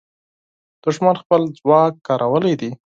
[0.83, 2.71] دښمن خپل ځواک کارولی دی.